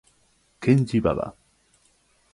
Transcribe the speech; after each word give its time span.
Kenji 0.63 0.97
Baba 1.03 1.27